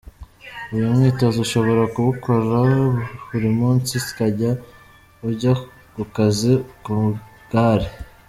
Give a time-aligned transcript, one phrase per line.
[0.73, 2.57] Uyu mwitozo ushobora kuwukora
[3.29, 4.51] buri munsi, ukajya
[5.27, 5.53] ujya
[5.93, 6.95] ku kazi ku
[7.47, 7.87] igare.